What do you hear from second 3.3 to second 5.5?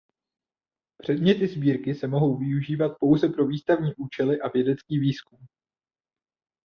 výstavní účely a vědecký výzkum.